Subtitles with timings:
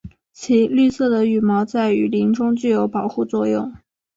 [0.33, 3.71] 其绿色的羽毛在雨林中具有保护作用。